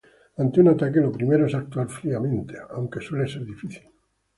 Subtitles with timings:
[0.41, 3.85] Ante un ataque, lo primero es actuar fríamente; aunque suele ser difícil.